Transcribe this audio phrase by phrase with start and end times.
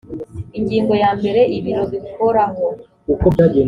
[0.57, 2.63] ingingo ya mbere ibiro bihoraho